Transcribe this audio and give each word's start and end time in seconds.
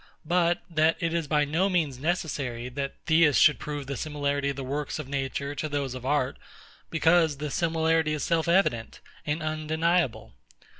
but 0.25 0.63
that 0.67 0.97
it 0.99 1.13
is 1.13 1.27
by 1.27 1.45
no 1.45 1.69
means 1.69 1.99
necessary, 1.99 2.69
that 2.69 2.95
Theists 3.05 3.39
should 3.39 3.59
prove 3.59 3.85
the 3.85 3.95
similarity 3.95 4.49
of 4.49 4.55
the 4.55 4.63
works 4.63 4.97
of 4.97 5.07
Nature 5.07 5.53
to 5.53 5.69
those 5.69 5.93
of 5.93 6.07
Art; 6.07 6.39
because 6.89 7.37
this 7.37 7.53
similarity 7.53 8.13
is 8.15 8.23
self 8.23 8.47
evident 8.47 8.99
and 9.27 9.43
undeniable? 9.43 10.33